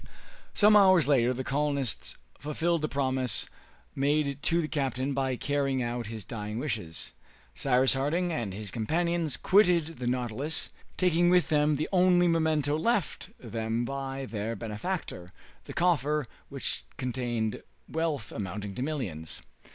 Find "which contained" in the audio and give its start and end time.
16.49-17.61